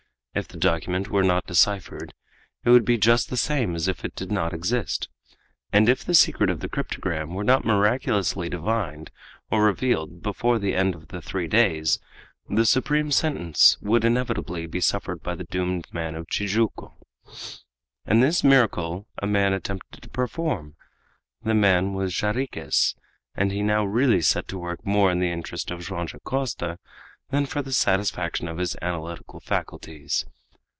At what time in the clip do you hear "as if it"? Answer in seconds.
3.75-4.15